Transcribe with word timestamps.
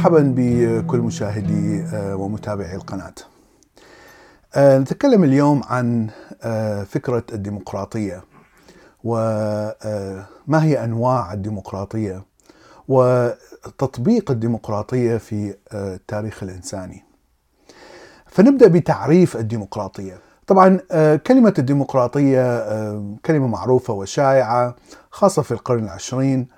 مرحبا 0.00 0.34
بكل 0.36 0.98
مشاهدي 0.98 1.84
ومتابعي 1.94 2.74
القناة. 2.74 3.14
نتكلم 4.56 5.24
اليوم 5.24 5.62
عن 5.64 6.06
فكرة 6.84 7.24
الديمقراطية 7.32 8.24
وما 9.04 10.64
هي 10.64 10.84
أنواع 10.84 11.32
الديمقراطية 11.32 12.24
وتطبيق 12.88 14.30
الديمقراطية 14.30 15.16
في 15.16 15.54
التاريخ 15.74 16.42
الإنساني. 16.42 17.04
فنبدأ 18.26 18.68
بتعريف 18.68 19.36
الديمقراطية. 19.36 20.18
طبعا 20.46 20.80
كلمة 21.16 21.54
الديمقراطية 21.58 22.66
كلمة 23.26 23.46
معروفة 23.46 23.94
وشائعة 23.94 24.76
خاصة 25.10 25.42
في 25.42 25.52
القرن 25.52 25.84
العشرين 25.84 26.48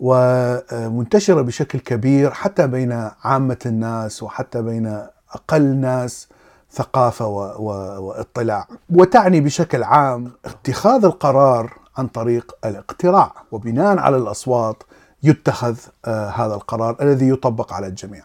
ومنتشرة 0.00 1.42
بشكل 1.42 1.78
كبير 1.78 2.30
حتى 2.30 2.66
بين 2.66 3.10
عامة 3.24 3.58
الناس 3.66 4.22
وحتى 4.22 4.62
بين 4.62 5.06
أقل 5.32 5.62
ناس 5.62 6.28
ثقافة 6.72 7.26
واطلاع. 7.26 8.66
وتعني 8.90 9.40
بشكل 9.40 9.82
عام 9.82 10.32
اتخاذ 10.44 11.04
القرار 11.04 11.78
عن 11.96 12.06
طريق 12.06 12.56
الاقتراع 12.64 13.32
وبناء 13.52 13.98
على 13.98 14.16
الأصوات 14.16 14.82
يتخذ 15.22 15.76
هذا 16.06 16.54
القرار 16.54 16.96
الذي 17.00 17.28
يطبق 17.28 17.72
على 17.72 17.86
الجميع. 17.86 18.22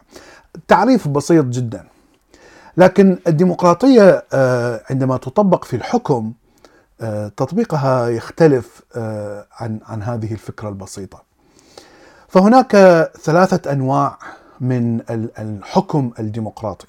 تعريف 0.67 1.07
بسيط 1.07 1.45
جدا. 1.45 1.85
لكن 2.77 3.17
الديمقراطية 3.27 4.25
عندما 4.89 5.17
تطبق 5.17 5.63
في 5.63 5.75
الحكم 5.75 6.33
تطبيقها 7.37 8.09
يختلف 8.09 8.81
عن 9.59 9.79
عن 9.87 10.03
هذه 10.03 10.33
الفكرة 10.33 10.69
البسيطة. 10.69 11.24
فهناك 12.35 12.75
ثلاثة 13.21 13.71
أنواع 13.71 14.17
من 14.61 15.01
الحكم 15.39 16.11
الديمقراطي. 16.19 16.87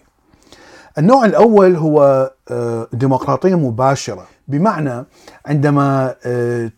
النوع 0.98 1.24
الأول 1.24 1.76
هو 1.76 2.30
ديمقراطية 2.92 3.54
مباشرة 3.54 4.26
بمعنى 4.48 5.04
عندما 5.46 6.14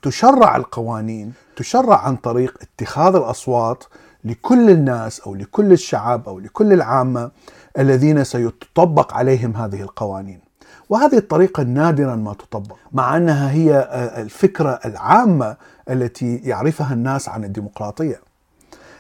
تشرع 0.03 0.57
القوانين 0.57 1.33
تشرع 1.57 1.97
عن 1.97 2.17
طريق 2.17 2.59
اتخاذ 2.63 3.15
الأصوات 3.15 3.85
لكل 4.25 4.71
الناس 4.71 5.21
أو 5.21 5.35
لكل 5.35 5.73
الشعب 5.73 6.29
أو 6.29 6.39
لكل 6.39 6.73
العامة 6.73 7.31
الذين 7.79 8.25
سيطبق 8.25 9.15
عليهم 9.15 9.57
هذه 9.57 9.83
القوانين. 9.83 10.41
وهذه 10.89 11.17
الطريقة 11.17 11.63
نادرا 11.63 12.17
ما 12.17 12.35
تطبق 12.35 12.77
مع 12.93 13.17
أنها 13.17 13.51
هي 13.51 13.89
الفكرة 14.17 14.81
العامة 14.85 15.57
التي 15.91 16.37
يعرفها 16.37 16.95
الناس 16.95 17.29
عن 17.29 17.45
الديمقراطية. 17.45 18.28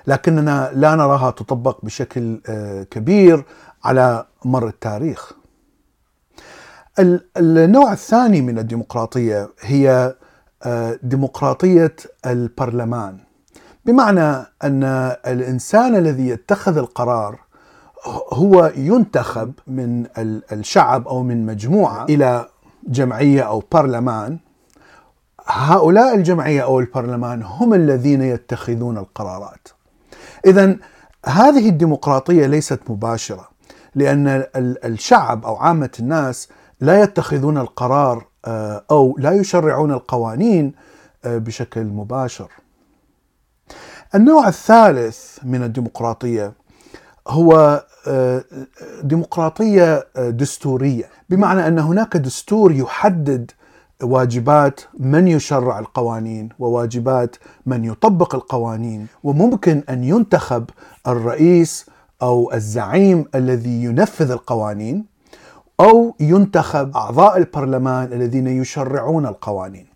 لكننا 0.08 0.70
لا 0.74 0.94
نراها 0.94 1.30
تطبق 1.30 1.84
بشكل 1.84 2.40
كبير 2.90 3.44
على 3.84 4.26
مر 4.44 4.68
التاريخ. 4.68 5.32
النوع 7.36 7.92
الثاني 7.92 8.42
من 8.42 8.58
الديمقراطية 8.58 9.48
هي 9.60 10.14
ديمقراطية 11.02 11.96
البرلمان 12.26 13.18
بمعنى 13.84 14.46
أن 14.64 14.84
الإنسان 15.26 15.96
الذي 15.96 16.28
يتخذ 16.28 16.78
القرار 16.78 17.40
هو 18.32 18.72
ينتخب 18.76 19.52
من 19.66 20.06
الشعب 20.52 21.08
أو 21.08 21.22
من 21.22 21.46
مجموعة 21.46 22.04
إلى 22.04 22.48
جمعية 22.88 23.42
أو 23.42 23.62
برلمان 23.72 24.38
هؤلاء 25.46 26.14
الجمعية 26.14 26.62
أو 26.62 26.80
البرلمان 26.80 27.42
هم 27.42 27.74
الذين 27.74 28.22
يتخذون 28.22 28.98
القرارات. 28.98 29.68
اذا 30.46 30.76
هذه 31.26 31.68
الديمقراطية 31.68 32.46
ليست 32.46 32.80
مباشرة 32.88 33.48
لأن 33.94 34.44
الشعب 34.56 35.44
أو 35.44 35.56
عامة 35.56 35.90
الناس 36.00 36.48
لا 36.80 37.02
يتخذون 37.02 37.58
القرار 37.58 38.26
أو 38.90 39.16
لا 39.18 39.32
يشرعون 39.32 39.92
القوانين 39.92 40.72
بشكل 41.24 41.84
مباشر. 41.84 42.50
النوع 44.14 44.48
الثالث 44.48 45.38
من 45.42 45.62
الديمقراطية 45.62 46.52
هو 47.28 47.84
ديمقراطية 49.02 50.06
دستورية 50.16 51.04
بمعنى 51.28 51.66
أن 51.68 51.78
هناك 51.78 52.16
دستور 52.16 52.72
يحدد 52.72 53.50
واجبات 54.02 54.80
من 54.98 55.28
يشرع 55.28 55.78
القوانين 55.78 56.48
وواجبات 56.58 57.36
من 57.66 57.84
يطبق 57.84 58.34
القوانين 58.34 59.06
وممكن 59.24 59.82
أن 59.90 60.04
ينتخب 60.04 60.70
الرئيس 61.06 61.86
أو 62.22 62.52
الزعيم 62.52 63.24
الذي 63.34 63.84
ينفذ 63.84 64.30
القوانين 64.30 65.04
أو 65.80 66.14
ينتخب 66.20 66.96
أعضاء 66.96 67.36
البرلمان 67.36 68.12
الذين 68.12 68.46
يشرعون 68.46 69.26
القوانين. 69.26 69.86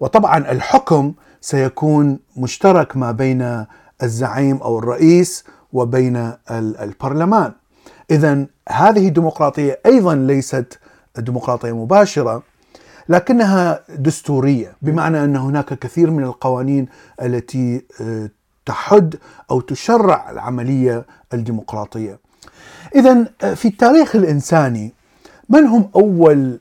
وطبعا 0.00 0.38
الحكم 0.38 1.12
سيكون 1.40 2.18
مشترك 2.36 2.96
ما 2.96 3.12
بين 3.12 3.64
الزعيم 4.02 4.56
أو 4.56 4.78
الرئيس 4.78 5.44
وبين 5.72 6.32
البرلمان. 6.50 7.52
اذا 8.10 8.46
هذه 8.68 9.08
الديمقراطية 9.08 9.80
أيضا 9.86 10.14
ليست 10.14 10.78
ديمقراطية 11.18 11.72
مباشرة 11.72 12.42
لكنها 13.08 13.80
دستورية 13.98 14.76
بمعنى 14.82 15.24
أن 15.24 15.36
هناك 15.36 15.74
كثير 15.78 16.10
من 16.10 16.24
القوانين 16.24 16.86
التي 17.22 17.82
تحد 18.66 19.16
أو 19.50 19.60
تشرع 19.60 20.30
العملية 20.30 21.06
الديمقراطية. 21.34 22.18
اذا 22.94 23.24
في 23.54 23.68
التاريخ 23.68 24.16
الإنساني 24.16 24.92
من 25.48 25.66
هم 25.66 25.90
أول 25.96 26.60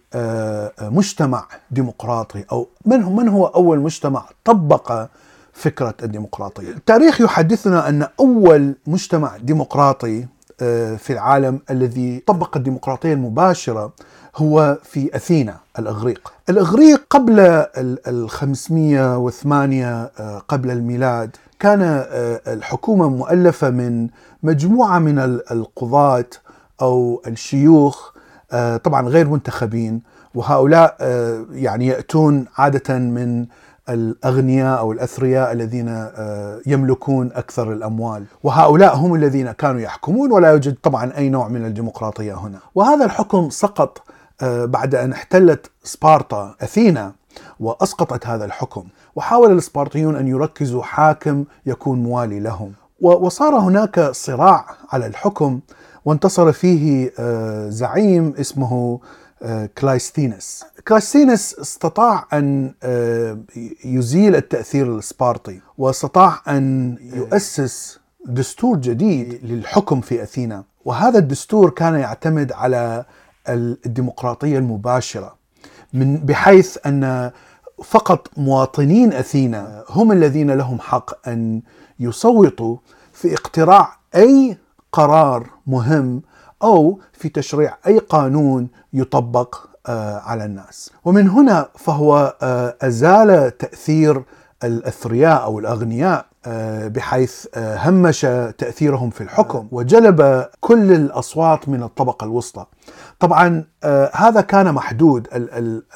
مجتمع 0.81 1.47
ديمقراطي 1.71 2.45
أو 2.51 2.67
من 2.85 3.03
هو 3.03 3.13
من 3.13 3.27
هو 3.29 3.45
أول 3.45 3.79
مجتمع 3.79 4.25
طبق 4.43 5.07
فكرة 5.53 5.93
الديمقراطية؟ 6.03 6.69
التاريخ 6.69 7.21
يحدثنا 7.21 7.89
أن 7.89 8.07
أول 8.19 8.75
مجتمع 8.87 9.37
ديمقراطي 9.37 10.25
في 10.97 11.09
العالم 11.09 11.59
الذي 11.69 12.19
طبق 12.27 12.57
الديمقراطية 12.57 13.13
المباشرة 13.13 13.93
هو 14.35 14.77
في 14.83 15.15
أثينا 15.15 15.57
الإغريق. 15.79 16.33
الإغريق 16.49 17.03
قبل 17.09 17.39
ال 18.07 18.29
508 18.29 20.05
قبل 20.47 20.71
الميلاد 20.71 21.35
كان 21.59 21.81
الحكومة 22.47 23.09
مؤلفة 23.09 23.69
من 23.69 24.07
مجموعة 24.43 24.99
من 24.99 25.19
القضاة 25.51 26.25
أو 26.81 27.21
الشيوخ 27.27 28.11
طبعا 28.83 29.07
غير 29.09 29.29
منتخبين 29.29 30.01
وهؤلاء 30.35 30.95
يعني 31.53 31.87
يأتون 31.87 32.45
عادة 32.57 32.97
من 32.99 33.45
الأغنياء 33.89 34.79
أو 34.79 34.91
الأثرياء 34.91 35.51
الذين 35.51 36.07
يملكون 36.65 37.31
أكثر 37.33 37.73
الأموال. 37.73 38.25
وهؤلاء 38.43 38.95
هم 38.95 39.15
الذين 39.15 39.51
كانوا 39.51 39.81
يحكمون 39.81 40.31
ولا 40.31 40.49
يوجد 40.49 40.75
طبعا 40.83 41.17
أي 41.17 41.29
نوع 41.29 41.47
من 41.47 41.65
الديمقراطية 41.65 42.33
هنا. 42.33 42.59
وهذا 42.75 43.05
الحكم 43.05 43.49
سقط 43.49 44.03
بعد 44.43 44.95
أن 44.95 45.11
احتلت 45.11 45.71
سبارتا 45.83 46.55
أثينا 46.61 47.11
وأسقطت 47.59 48.27
هذا 48.27 48.45
الحكم. 48.45 48.83
وحاول 49.15 49.57
السبارتيون 49.57 50.15
أن 50.15 50.27
يركزوا 50.27 50.83
حاكم 50.83 51.45
يكون 51.65 52.03
موالي 52.03 52.39
لهم. 52.39 52.71
وصار 53.01 53.55
هناك 53.55 53.99
صراع 53.99 54.65
على 54.91 55.05
الحكم 55.05 55.59
وانتصر 56.05 56.51
فيه 56.51 57.11
زعيم 57.69 58.33
اسمه 58.39 58.99
كلايستينس. 59.77 60.65
كلايستينس 60.87 61.53
استطاع 61.59 62.27
أن 62.33 62.73
يزيل 63.85 64.35
التأثير 64.35 64.97
السبارتي 64.97 65.61
واستطاع 65.77 66.41
أن 66.47 66.97
يؤسس 67.01 67.99
دستور 68.25 68.77
جديد 68.77 69.39
للحكم 69.43 70.01
في 70.01 70.23
أثينا. 70.23 70.63
وهذا 70.85 71.19
الدستور 71.19 71.69
كان 71.69 71.95
يعتمد 71.95 72.51
على 72.51 73.05
الديمقراطية 73.49 74.57
المباشرة 74.57 75.35
من 75.93 76.17
بحيث 76.17 76.77
أن 76.85 77.31
فقط 77.83 78.27
مواطنين 78.37 79.13
أثينا 79.13 79.83
هم 79.89 80.11
الذين 80.11 80.51
لهم 80.51 80.79
حق 80.79 81.27
أن 81.27 81.61
يصوتوا 81.99 82.77
في 83.13 83.33
اقتراع 83.33 83.97
أي 84.15 84.57
قرار 84.91 85.49
مهم 85.67 86.21
أو 86.63 86.99
في 87.13 87.29
تشريع 87.29 87.77
أي 87.87 87.97
قانون 87.97 88.67
يطبق 88.93 89.55
على 90.25 90.45
الناس. 90.45 90.91
ومن 91.05 91.29
هنا 91.29 91.69
فهو 91.75 92.35
أزال 92.81 93.57
تأثير 93.57 94.23
الأثرياء 94.63 95.43
أو 95.43 95.59
الأغنياء 95.59 96.25
بحيث 96.87 97.47
همش 97.57 98.21
تأثيرهم 98.57 99.09
في 99.09 99.21
الحكم 99.21 99.67
وجلب 99.71 100.45
كل 100.59 100.91
الأصوات 100.91 101.69
من 101.69 101.83
الطبقة 101.83 102.23
الوسطى. 102.23 102.65
طبعا 103.19 103.63
هذا 104.13 104.41
كان 104.41 104.73
محدود. 104.73 105.27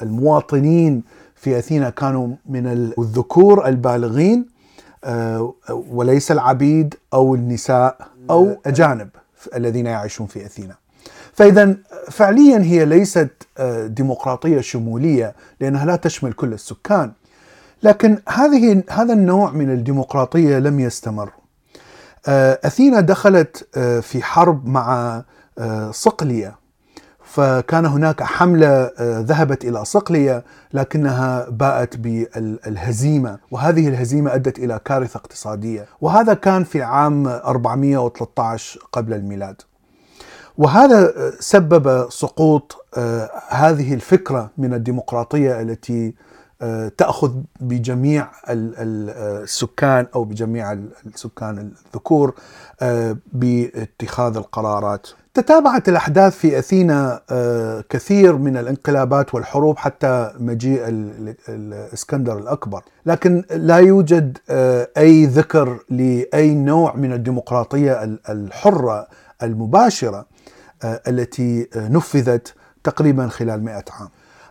المواطنين 0.02 1.02
في 1.34 1.58
أثينا 1.58 1.90
كانوا 1.90 2.28
من 2.46 2.66
الذكور 2.98 3.66
البالغين 3.66 4.46
آه، 5.04 5.54
وليس 5.70 6.32
العبيد 6.32 6.94
أو 7.14 7.34
النساء 7.34 7.96
أو 8.30 8.56
أجانب. 8.66 9.08
الذين 9.54 9.86
يعيشون 9.86 10.26
في 10.26 10.46
أثينا. 10.46 10.74
فاذا 11.32 11.76
فعليا 12.10 12.58
هي 12.58 12.84
ليست 12.84 13.30
آه، 13.58 13.86
ديمقراطية 13.86 14.60
شمولية 14.60 15.34
لأنها 15.60 15.86
لا 15.86 15.96
تشمل 15.96 16.32
كل 16.32 16.52
السكان. 16.52 17.12
لكن 17.82 18.18
هذه 18.28 18.82
هذا 18.90 19.12
النوع 19.12 19.50
من 19.50 19.70
الديمقراطية 19.70 20.58
لم 20.58 20.80
يستمر. 20.80 21.30
آه، 22.26 22.58
أثينا 22.64 23.00
دخلت 23.00 23.78
في 24.02 24.22
حرب 24.22 24.68
مع 24.68 25.22
صقلية 25.90 26.59
فكان 27.30 27.86
هناك 27.86 28.22
حملة 28.22 28.68
آه، 28.68 29.20
ذهبت 29.20 29.64
إلى 29.64 29.84
صقلية 29.84 30.44
لكنها 30.72 31.50
باءت 31.50 31.96
بالهزيمة 31.96 33.38
وهذه 33.50 33.88
الهزيمة 33.88 34.34
أدت 34.34 34.58
إلى 34.58 34.80
كارثة 34.84 35.18
اقتصادية 35.18 35.86
وهذا 36.00 36.34
كان 36.34 36.64
في 36.64 36.82
عام 36.82 37.26
413 37.26 38.80
قبل 38.92 39.12
الميلاد. 39.14 39.62
وهذا 40.58 41.12
آه، 41.16 41.32
سبب 41.40 42.10
سقوط 42.10 42.84
آه، 42.96 43.30
هذه 43.48 43.94
الفكرة 43.94 44.50
من 44.58 44.74
الديمقراطية 44.74 45.60
التي 45.60 46.14
تأخذ 46.96 47.32
بجميع 47.60 48.28
السكان 48.48 50.06
أو 50.14 50.24
بجميع 50.24 50.72
السكان 50.72 51.72
الذكور 51.88 52.34
باتخاذ 53.32 54.36
القرارات. 54.36 55.06
تتابعت 55.34 55.88
الأحداث 55.88 56.36
في 56.36 56.58
أثينا 56.58 57.20
آه، 57.30 57.84
كثير 57.88 58.36
من 58.36 58.56
الانقلابات 58.56 59.34
والحروب 59.34 59.78
حتى 59.78 60.32
مجيء 60.38 60.82
الإسكندر 61.48 62.38
الأكبر. 62.38 62.82
لكن 63.06 63.44
لا 63.50 63.76
يوجد 63.76 64.38
آه، 64.50 64.88
أي 64.96 65.26
ذكر 65.26 65.78
لأي 65.90 66.54
نوع 66.54 66.96
من 66.96 67.12
الديمقراطية 67.12 68.18
الحرة 68.28 69.08
المباشرة 69.42 70.26
آه، 70.82 71.00
التي 71.08 71.68
نفذت 71.76 72.54
تقريبا 72.84 73.28
خلال 73.28 73.64
مئة 73.64 73.84
عام. 73.90 74.08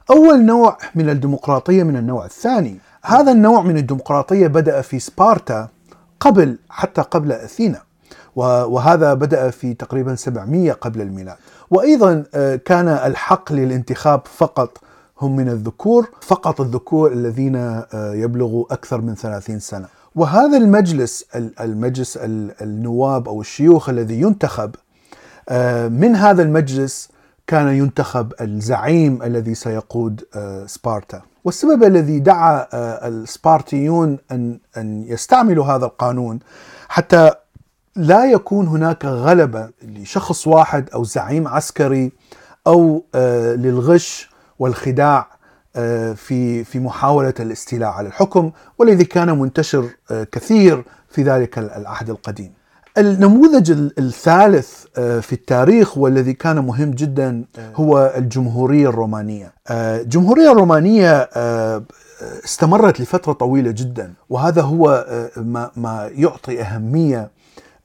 أول 0.09 0.45
نوع 0.45 0.77
من 0.95 1.09
الديمقراطية 1.09 1.83
من 1.83 1.97
النوع 1.97 2.25
الثاني. 2.25 2.77
هذا 3.03 3.31
النوع 3.31 3.61
من 3.61 3.77
الديمقراطية 3.77 4.47
بدأ 4.47 4.81
في 4.81 5.00
سبارتا 5.00 5.67
قبل 6.19 6.57
حتى 6.69 7.01
قبل 7.01 7.31
أثينا. 7.31 7.81
وهذا 8.35 9.13
بدأ 9.13 9.50
في 9.50 9.73
تقريبا 9.73 10.15
700 10.15 10.71
قبل 10.71 11.01
الميلاد. 11.01 11.35
وأيضا 11.71 12.23
آه، 12.33 12.56
كان 12.56 12.88
الحق 12.88 13.53
للانتخاب 13.53 14.21
فقط 14.25 14.77
هم 15.21 15.35
من 15.35 15.50
الذكور 15.50 16.09
فقط 16.21 16.62
الذكور 16.62 17.12
الذين 17.12 17.55
آه، 17.55 17.85
يبلغوا 18.13 18.65
أكثر 18.73 19.01
من 19.01 19.15
30 19.15 19.59
سنة. 19.59 19.88
وهذا 20.15 20.57
المجلس 20.57 21.25
المجلس 21.62 22.19
النواب 22.62 23.27
أو 23.27 23.41
الشيوخ 23.41 23.89
الذي 23.89 24.21
ينتخب 24.21 24.75
آه، 25.50 25.88
من 25.88 26.15
هذا 26.15 26.44
المجلس 26.44 27.09
كان 27.50 27.68
ينتخب 27.68 28.34
الزعيم 28.42 29.24
الذي 29.24 29.56
سيقود 29.56 30.24
سبارتا 30.66 31.22
والسبب 31.44 31.84
الذي 31.84 32.19
دعا 32.19 32.68
السبارتيون 33.07 34.18
أن 34.31 34.60
أن 34.78 35.04
يستعملوا 35.07 35.66
هذا 35.66 35.86
القانون 35.86 36.40
حتى 36.90 37.31
لا 37.96 38.25
يكون 38.25 38.68
هناك 38.68 39.06
غلبة 39.06 39.69
لشخص 39.81 40.48
واحد 40.48 40.90
أو 40.90 41.04
زعيم 41.04 41.48
عسكري 41.48 42.12
أو 42.68 43.04
آه، 43.16 43.56
للغش 43.56 44.30
والخداع 44.60 45.28
آه، 45.75 46.13
في 46.13 46.63
في 46.63 46.80
محاولة 46.80 47.34
الاستيلاء 47.40 47.90
على 47.90 48.07
الحكم 48.07 48.51
والذي 48.78 49.06
كان 49.06 49.40
منتشر 49.40 49.90
آه، 50.12 50.24
كثير 50.24 50.84
في 51.10 51.24
ذلك 51.24 51.57
العهد 51.57 52.10
القديم. 52.10 52.54
النموذج 53.00 53.72
الثالث 54.00 54.86
في 54.96 55.34
التاريخ 55.34 55.98
والذي 55.98 56.34
كان 56.34 56.60
مهم 56.60 56.92
جدا 56.92 57.46
هو 57.75 58.13
الجمهورية 58.18 58.90
الرومانية. 58.90 59.54
الجمهورية 59.72 60.51
الرومانية 60.51 61.30
استمرت 62.46 63.01
لفترة 63.01 63.34
طويلة 63.34 63.72
جدا 63.72 64.13
وهذا 64.30 64.62
هو 64.62 65.06
ما 65.75 66.10
يعطي 66.13 66.62
أهمية 66.62 67.31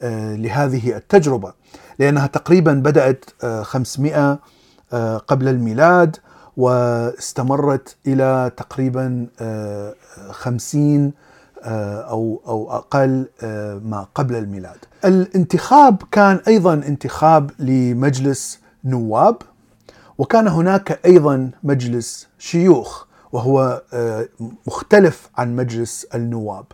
آه، 0.05 0.37
لهذه 0.37 0.97
التجربة 0.97 1.53
لأنها 1.99 2.27
تقريبا 2.27 2.73
بدأت 2.73 3.25
500 3.63 4.17
آه، 4.17 4.39
آه، 4.93 5.17
قبل 5.17 5.49
الميلاد 5.49 6.17
واستمرت 6.57 7.97
إلى 8.07 8.51
تقريبا 8.57 9.27
50 10.31 11.13
أو 11.65 12.43
أو 12.47 12.73
أقل 12.73 13.27
ما 13.85 14.07
قبل 14.15 14.37
الميلاد. 14.37 14.77
الانتخاب 15.05 16.03
كان 16.13 16.41
أيضا 16.49 16.75
انتخاب 16.75 17.51
لمجلس 17.59 18.59
نواب 18.85 19.37
وكان 20.19 20.49
هناك 20.49 21.01
أيضا 21.07 21.51
مجلس 21.63 22.29
شيوخ 22.39 23.05
وهو 23.33 23.83
مختلف 24.67 25.31
عن 25.37 25.57
مجلس 25.57 26.07
النواب. 26.15 26.65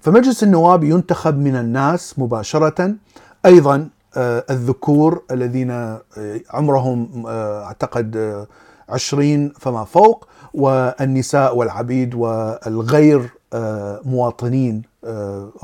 فمجلس 0.00 0.42
النواب 0.42 0.84
ينتخب 0.84 1.38
من 1.38 1.56
الناس 1.56 2.18
مباشرة 2.18 2.94
أيضا 3.46 3.88
آه، 4.16 4.44
الذكور 4.50 5.22
الذين 5.30 5.70
آه، 5.70 6.00
عمرهم 6.50 7.26
آه، 7.26 7.64
أعتقد 7.64 8.46
عشرين 8.88 9.52
فما 9.58 9.84
فوق 9.84 10.28
والنساء 10.54 11.56
والعبيد 11.56 12.14
والغير 12.14 13.30
مواطنين 14.04 14.82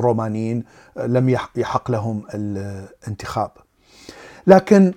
رومانيين 0.01 0.65
لم 0.97 1.29
يحق 1.57 1.91
لهم 1.91 2.23
الانتخاب. 2.35 3.51
لكن 4.47 4.95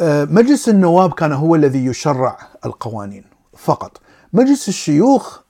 مجلس 0.00 0.68
النواب 0.68 1.12
كان 1.12 1.32
هو 1.32 1.54
الذي 1.54 1.86
يشرع 1.86 2.38
القوانين 2.66 3.24
فقط. 3.56 4.00
مجلس 4.32 4.68
الشيوخ 4.68 5.40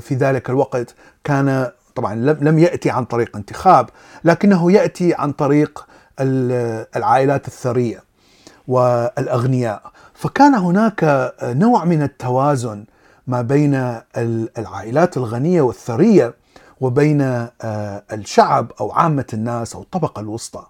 في 0.00 0.14
ذلك 0.14 0.50
الوقت 0.50 0.94
كان 1.24 1.70
طبعا 1.94 2.14
لم 2.14 2.58
يأتي 2.58 2.90
عن 2.90 3.04
طريق 3.04 3.36
انتخاب 3.36 3.90
لكنه 4.24 4.72
يأتي 4.72 5.14
عن 5.14 5.32
طريق 5.32 5.86
العائلات 6.96 7.48
الثرية 7.48 8.02
والأغنياء. 8.68 9.82
فكان 10.14 10.54
هناك 10.54 11.32
نوع 11.42 11.84
من 11.84 12.02
التوازن 12.02 12.84
ما 13.26 13.42
بين 13.42 14.00
العائلات 14.58 15.16
الغنية 15.16 15.62
والثرية 15.62 16.34
وبين 16.80 17.20
آه، 17.22 18.02
الشعب 18.12 18.72
أو 18.80 18.92
عامة 18.92 19.26
الناس 19.34 19.74
أو 19.74 19.82
الطبقة 19.82 20.20
الوسطى. 20.20 20.66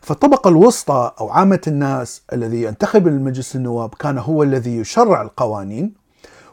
فالطبقة 0.00 0.48
الوسطى 0.48 1.12
أو 1.20 1.28
عامة 1.28 1.60
الناس 1.66 2.22
الذي 2.32 2.62
ينتخب 2.62 3.08
المجلس 3.08 3.56
النواب 3.56 3.94
كان 3.94 4.18
هو 4.18 4.42
الذي 4.42 4.76
يشرع 4.76 5.22
القوانين 5.22 5.94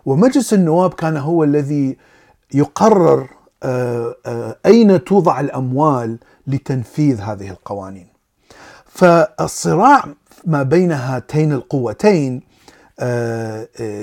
ومجلس 0.06 0.54
النواب 0.54 0.94
كان 0.94 1.18
هو 1.18 1.44
الذي 1.44 1.98
يقرر 2.54 3.30
آه، 3.63 4.16
آه، 4.25 4.56
أين 4.66 5.04
توضع 5.04 5.40
الأموال 5.40 6.18
لتنفيذ 6.48 7.22
هذه 7.22 7.50
القوانين. 7.50 8.08
فالصراع 8.86 10.04
ما 10.46 10.63
بين 10.63 10.92
هاتين 10.92 11.54
القوتين 11.54 12.42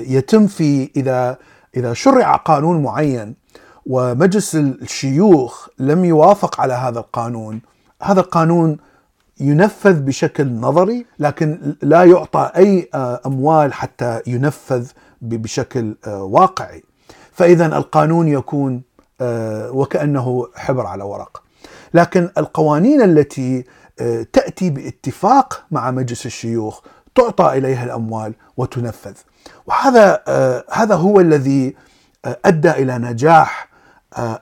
يتم 0.07 0.47
في 0.47 0.89
إذا 0.95 1.37
إذا 1.77 1.93
شرع 1.93 2.35
قانون 2.35 2.83
معين 2.83 3.40
ومجلس 3.85 4.55
الشيوخ 4.55 5.67
لم 5.79 6.05
يوافق 6.05 6.61
على 6.61 6.73
هذا 6.73 6.99
القانون، 6.99 7.61
هذا 8.03 8.19
القانون 8.19 8.77
ينفذ 9.39 9.99
بشكل 9.99 10.51
نظري 10.51 11.05
لكن 11.19 11.75
لا 11.81 12.03
يعطى 12.03 12.51
أي 12.55 12.89
أموال 13.25 13.73
حتى 13.73 14.21
ينفذ 14.27 14.87
بشكل 15.21 15.95
واقعي. 16.07 16.83
فإذا 17.31 17.65
القانون 17.65 18.27
يكون 18.27 18.81
آه، 19.21 19.71
وكأنه 19.71 20.47
حبر 20.55 20.85
على 20.85 21.03
ورق. 21.03 21.43
لكن 21.93 22.29
القوانين 22.37 23.01
التي 23.01 23.65
آه، 23.99 24.25
تأتي 24.33 24.69
باتفاق 24.69 25.63
مع 25.71 25.91
مجلس 25.91 26.25
الشيوخ 26.25 26.81
تعطى 27.15 27.57
إليها 27.57 27.83
الأموال 27.83 28.33
وتنفذ. 28.57 29.13
وهذا 29.65 30.23
آه، 30.27 30.63
هذا 30.71 30.95
هو 30.95 31.19
الذي 31.19 31.75
أدى 32.25 32.71
إلى 32.71 32.97
نجاح 32.97 33.70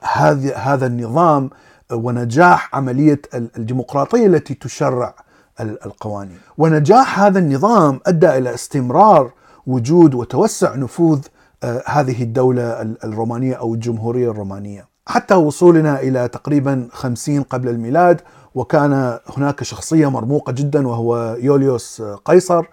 هذا 0.02 0.56
هذا 0.56 0.86
النظام 0.86 1.50
ونجاح 1.92 2.74
عملية 2.76 3.20
الديمقراطية 3.34 4.26
التي 4.26 4.54
تشرع 4.54 5.14
القوانين. 5.60 6.38
ونجاح 6.58 7.20
هذا 7.20 7.38
النظام 7.38 8.00
أدى 8.06 8.38
إلى 8.38 8.54
استمرار 8.54 9.32
وجود 9.66 10.14
وتوسع 10.14 10.74
نفوذ 10.74 11.20
آه، 11.62 11.82
هذه 11.86 12.22
الدولة 12.22 12.82
الرومانية 13.04 13.54
أو 13.54 13.74
الجمهورية 13.74 14.30
الرومانية 14.30 14.88
حتى 15.06 15.34
وصولنا 15.34 16.00
إلى 16.00 16.28
تقريبا 16.28 16.88
خمسين 16.92 17.42
قبل 17.42 17.68
الميلاد 17.68 18.20
وكان 18.54 19.18
هناك 19.36 19.62
شخصية 19.62 20.10
مرموقة 20.10 20.52
جدا 20.52 20.88
وهو 20.88 21.36
يوليوس 21.40 22.02
قيصر 22.24 22.64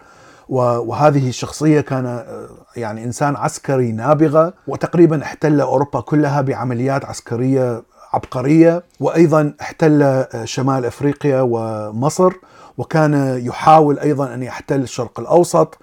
وهذه 0.48 1.28
الشخصية 1.28 1.80
كان 1.80 2.06
آه، 2.06 2.48
يعني 2.76 3.04
إنسان 3.04 3.36
عسكري 3.36 3.92
نابغة 3.92 4.52
وتقريبا 4.66 5.22
احتل 5.22 5.60
أوروبا 5.60 6.00
كلها 6.00 6.40
بعمليات 6.40 7.04
عسكرية 7.04 7.82
عبقرية 8.12 8.82
وأيضا 9.00 9.54
احتل 9.60 10.24
شمال 10.44 10.84
إفريقيا 10.84 11.40
ومصر 11.40 12.32
وكان 12.78 13.38
يحاول 13.46 13.98
أيضا 13.98 14.34
أن 14.34 14.42
يحتل 14.42 14.80
الشرق 14.80 15.20
الأوسط 15.20 15.78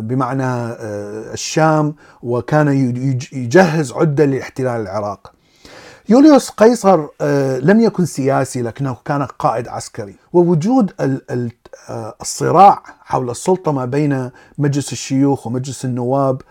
بمعنى 0.00 0.44
الشام 1.32 1.94
وكان 2.22 2.68
يجهز 3.32 3.92
عدة 3.92 4.24
لاحتلال 4.24 4.80
العراق. 4.80 5.32
يوليوس 6.08 6.50
قيصر 6.50 7.06
لم 7.60 7.80
يكن 7.80 8.06
سياسي 8.06 8.62
لكنه 8.62 8.96
كان 9.04 9.22
قائد 9.22 9.68
عسكري 9.68 10.16
ووجود 10.32 10.92
الصراع 12.20 12.82
حول 13.04 13.30
السلطة 13.30 13.72
ما 13.72 13.84
بين 13.84 14.30
مجلس 14.58 14.92
الشيوخ 14.92 15.46
ومجلس 15.46 15.84
النواب. 15.84 16.42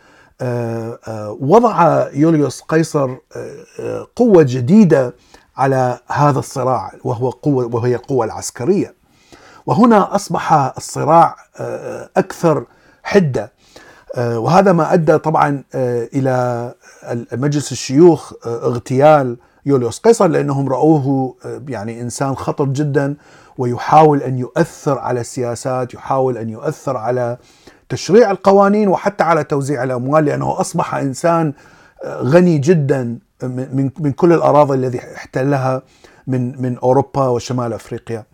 آه، 0.41 0.99
آه، 1.07 1.37
وضع 1.41 2.07
يوليوس 2.13 2.61
قيصر 2.61 3.15
آه، 3.35 4.07
قوة 4.15 4.43
جديدة 4.43 5.13
على 5.57 5.99
هذا 6.07 6.39
الصراع 6.39 6.91
وهو 7.03 7.29
قوة 7.29 7.75
وهي 7.75 7.95
القوة 7.95 8.25
العسكرية. 8.25 8.95
وهنا 9.65 10.15
أصبح 10.15 10.53
الصراع 10.77 11.35
أكثر 12.17 12.65
حدة. 13.03 13.51
وهذا 14.17 14.71
ما 14.71 14.93
أدى 14.93 15.17
طبعا 15.17 15.63
إلى 16.13 16.73
مجلس 17.33 17.71
الشيوخ 17.71 18.33
اغتيال 18.45 19.37
يوليوس 19.65 19.99
قيصر 19.99 20.27
لأنهم 20.27 20.69
رأوه 20.69 21.35
يعني 21.67 22.01
إنسان 22.01 22.35
خطر 22.35 22.65
جدا. 22.65 23.15
ويحاول 23.57 24.21
أن 24.21 24.37
يؤثر 24.37 24.99
على 24.99 25.21
السياسات 25.21 25.93
يحاول 25.93 26.37
أن 26.37 26.49
يؤثر 26.49 26.97
على 26.97 27.37
تشريع 27.89 28.31
القوانين 28.31 28.87
وحتى 28.87 29.23
على 29.23 29.43
توزيع 29.43 29.83
الأموال 29.83 30.25
لأنه 30.25 30.59
أصبح 30.59 30.95
إنسان 30.95 31.53
آه، 32.03 32.21
غني 32.21 32.57
جدا 32.57 33.19
من 33.43 33.91
من 33.99 34.11
كل 34.11 34.33
الأراضي 34.33 34.75
الذي 34.77 34.99
احتلها 35.15 35.81
من 36.27 36.61
من 36.61 36.77
أوروبا 36.77 37.27
وشمال 37.27 37.73
أفريقيا. 37.73 38.25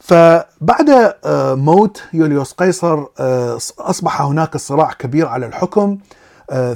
فبعد 0.00 1.14
آه، 1.24 1.54
موت 1.54 2.02
يوليوس 2.12 2.52
قيصر 2.52 3.04
آه، 3.20 3.56
أصبح 3.78 4.22
هناك 4.22 4.56
صراع 4.56 4.92
كبير 4.92 5.28
على 5.28 5.46
الحكم 5.46 5.98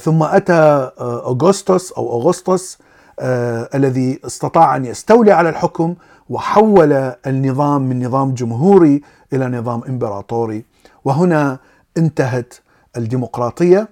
ثم 0.01 0.23
أتى 0.23 0.91
أغسطس 1.01 1.93
أو 1.93 2.21
أغسطس 2.21 2.79
الذي 3.75 4.21
استطاع 4.27 4.77
أن 4.77 4.85
يستولي 4.85 5.33
على 5.33 5.49
الحكم 5.49 5.95
وحول 6.31 6.93
النظام 7.27 7.83
من 7.83 8.07
نظام 8.07 8.35
جمهوري 8.35 9.03
إلى 9.33 9.47
نظام 9.49 9.83
إمبراطوري. 9.89 10.65
وهنا 11.05 11.59
انتهت 11.99 12.55
الديمقراطية 12.97 13.89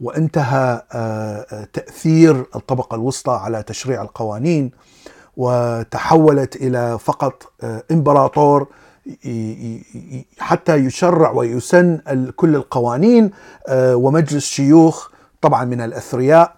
وانتهى 0.00 0.82
آه، 0.92 1.46
آه، 1.52 1.68
تأثير 1.72 2.46
الطبقة 2.56 2.94
الوسطى 2.94 3.32
على 3.32 3.62
تشريع 3.62 4.02
القوانين 4.02 4.70
وتحولت 5.36 6.56
إلى 6.56 6.98
فقط 6.98 7.52
آه، 7.62 7.82
إمبراطور 7.90 8.66
حتى 10.38 10.76
يشرع 10.76 11.30
ويسن 11.30 12.00
كل 12.36 12.56
القوانين 12.56 13.30
ومجلس 13.72 14.44
شيوخ 14.46 15.10
طبعا 15.40 15.64
من 15.64 15.80
الأثرياء 15.80 16.56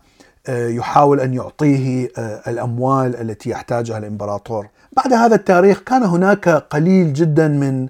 يحاول 0.49 1.21
أن 1.21 1.35
يعطيه 1.35 2.09
الأموال 2.49 3.17
التي 3.21 3.51
يحتاجها 3.51 3.99
الإمبراطور. 3.99 4.69
بعد 4.97 5.13
هذا 5.13 5.35
التاريخ 5.35 5.81
كان 5.81 6.03
هناك 6.03 6.49
قليل 6.49 7.13
جدا 7.13 7.49
من 7.49 7.89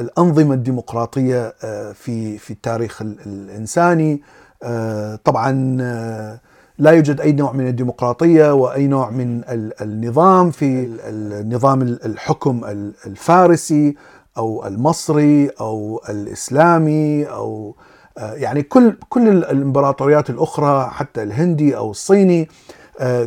الأنظمة 0.00 0.54
الديمقراطية 0.54 1.54
آه، 1.64 1.92
في 1.92 2.38
في 2.38 2.50
التاريخ 2.50 3.02
الإنساني 3.02 4.22
آه، 4.62 5.18
طبعا 5.24 5.76
آه، 5.80 6.40
لا 6.78 6.90
يوجد 6.90 7.20
أي 7.20 7.32
نوع 7.32 7.52
من 7.52 7.68
الديمقراطية 7.68 8.54
وأي 8.54 8.86
نوع 8.86 9.10
من 9.10 9.42
النظام 9.80 10.50
في 10.50 10.88
النظام 11.08 11.82
الحكم 11.82 12.64
الفارسي 13.06 13.96
أو 14.38 14.66
المصري 14.66 15.48
أو 15.48 16.00
الإسلامي 16.08 17.24
أو 17.24 17.76
يعني 18.20 18.62
كل 18.62 18.96
كل 19.08 19.28
الإمبراطوريات 19.28 20.30
الأخرى 20.30 20.90
حتى 20.90 21.22
الهندي 21.22 21.76
أو 21.76 21.90
الصيني 21.90 22.48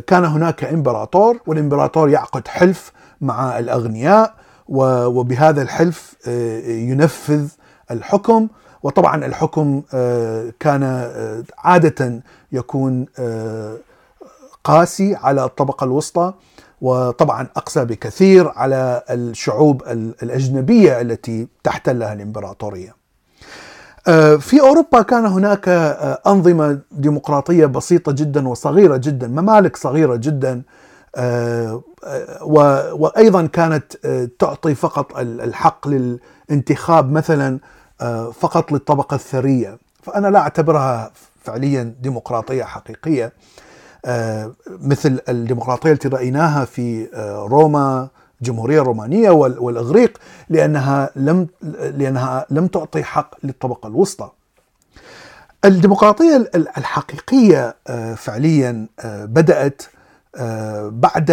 كان 0.06 0.24
هناك 0.24 0.64
إمبراطور 0.64 1.40
والإمبراطور 1.46 2.08
يعقد 2.08 2.48
حلف 2.48 2.92
مع 3.20 3.58
الأغنياء 3.58 4.34
وبهذا 4.68 5.62
الحلف 5.62 6.14
آه، 6.28 6.58
ينفذ 6.68 7.48
الحكم 7.90 8.48
وطبعا 8.82 9.26
الحكم 9.26 9.82
آه، 9.94 10.52
كان 10.60 10.82
آه، 10.82 11.44
عادة 11.58 12.22
يكون 12.52 13.06
قاسي 14.64 15.14
على 15.14 15.44
الطبقة 15.44 15.84
الوسطى 15.84 16.32
وطبعا 16.80 17.46
أقسى 17.56 17.84
بكثير 17.84 18.48
على 18.48 19.02
الشعوب 19.10 19.82
الأجنبية 20.22 21.00
التي 21.00 21.48
تحتلها 21.64 22.12
الإمبراطورية. 22.12 23.03
في 24.38 24.60
أوروبا 24.60 25.02
كان 25.02 25.26
هناك 25.26 25.68
أنظمة 26.26 26.80
ديمقراطية 26.92 27.66
بسيطة 27.66 28.12
جدا 28.12 28.48
وصغيرة 28.48 28.96
جدا، 28.96 29.28
ممالك 29.28 29.76
صغيرة 29.76 30.16
جدا 30.16 30.62
آه، 31.16 31.82
وأيضا 32.94 33.46
كانت 33.46 33.84
آه، 34.04 34.28
تعطي 34.38 34.74
فقط 34.74 35.18
الحق 35.18 35.88
للانتخاب 35.88 37.12
مثلا 37.12 37.58
آه، 38.00 38.30
فقط 38.30 38.72
للطبقة 38.72 39.14
الثرية. 39.14 39.78
فأنا 40.02 40.28
لا 40.28 40.38
أعتبرها 40.38 41.10
فعليا 41.44 41.94
ديمقراطية 42.00 42.64
حقيقية. 42.64 43.32
مثل 44.68 45.20
الديمقراطية 45.28 45.92
التي 45.92 46.08
رأيناها 46.08 46.64
في 46.64 47.08
روما 47.50 48.08
الجمهورية 48.44 48.80
الرومانية 48.80 49.30
والإغريق 49.30 50.18
لأنها 50.48 51.10
لم 51.16 51.46
لأنها 51.72 52.46
لم 52.50 52.66
تعطي 52.66 53.04
حق 53.04 53.34
للطبقة 53.44 53.86
الوسطى. 53.86 54.30
الديمقراطية 55.64 56.50
الحقيقية 56.54 57.76
فعليا 58.16 58.86
بدأت 59.04 59.82
آه، 60.36 60.88
بعد 60.88 61.30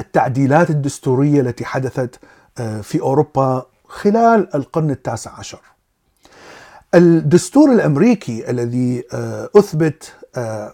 التعديلات 0.00 0.70
الدستورية 0.70 1.40
التي 1.40 1.64
حدثت 1.64 2.20
آه، 2.58 2.80
في 2.80 3.00
أوروبا 3.00 3.66
خلال 3.88 4.54
القرن 4.54 4.90
التاسع 4.90 5.30
عشر. 5.38 5.60
الدستور 6.94 7.72
الأمريكي 7.72 8.50
الذي 8.50 9.04
آه، 9.12 9.50
أثبت 9.56 10.12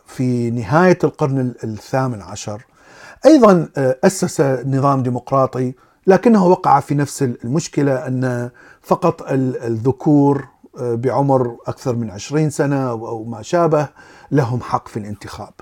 في 0.07 0.51
نهاية 0.51 0.99
القرن 1.05 1.55
الثامن 1.65 2.23
عشر 2.23 2.63
أيضا 3.27 3.69
أسس 3.77 4.41
نظام 4.67 5.03
ديمقراطي 5.03 5.75
لكنه 6.07 6.47
وقع 6.47 6.81
في 6.81 6.95
نفس 6.95 7.23
المشكلة 7.23 8.07
أن 8.07 8.51
فقط 8.83 9.23
الذكور 9.33 10.49
بعمر 10.81 11.57
أكثر 11.67 11.97
من 11.97 12.11
عشرين 12.11 12.51
سنة 12.51 12.91
أو 12.91 13.25
ما 13.25 13.43
شابه 13.43 13.89
لهم 14.31 14.61
حق 14.61 14.89
في 14.89 14.97
الانتخاب. 14.97 15.53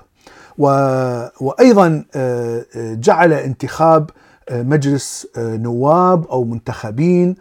وأيضا 1.39 2.05
آه، 2.15 2.65
آه، 2.75 2.93
جعل 2.93 3.33
انتخاب 3.33 4.09
آه، 4.49 4.63
مجلس 4.63 5.27
نواب 5.37 6.27
أو 6.27 6.43
منتخبين 6.43 7.35